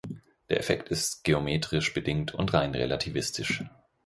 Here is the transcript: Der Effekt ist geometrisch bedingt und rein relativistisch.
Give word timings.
Der 0.49 0.57
Effekt 0.57 0.89
ist 0.89 1.23
geometrisch 1.23 1.93
bedingt 1.93 2.33
und 2.33 2.55
rein 2.55 2.73
relativistisch. 2.73 3.63